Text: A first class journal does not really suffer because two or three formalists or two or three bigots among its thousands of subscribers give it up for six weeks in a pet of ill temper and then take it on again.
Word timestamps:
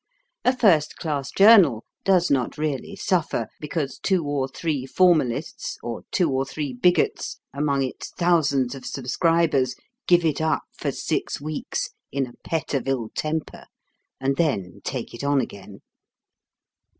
A 0.43 0.57
first 0.57 0.95
class 0.95 1.29
journal 1.29 1.85
does 2.03 2.31
not 2.31 2.57
really 2.57 2.95
suffer 2.95 3.47
because 3.59 3.99
two 3.99 4.25
or 4.25 4.47
three 4.47 4.87
formalists 4.87 5.77
or 5.83 6.01
two 6.11 6.31
or 6.31 6.43
three 6.43 6.73
bigots 6.73 7.39
among 7.53 7.83
its 7.83 8.09
thousands 8.09 8.73
of 8.73 8.83
subscribers 8.83 9.75
give 10.07 10.25
it 10.25 10.41
up 10.41 10.63
for 10.75 10.91
six 10.91 11.39
weeks 11.39 11.91
in 12.11 12.25
a 12.25 12.33
pet 12.43 12.73
of 12.73 12.87
ill 12.87 13.09
temper 13.13 13.65
and 14.19 14.37
then 14.37 14.81
take 14.83 15.13
it 15.13 15.23
on 15.23 15.39
again. 15.39 15.81